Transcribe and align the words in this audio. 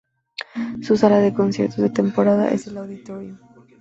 Su 0.81 0.97
sala 0.97 1.19
de 1.19 1.31
conciertos 1.31 1.77
de 1.77 1.91
temporada 1.91 2.49
es 2.49 2.65
el 2.65 2.77
Auditorium. 2.79 3.37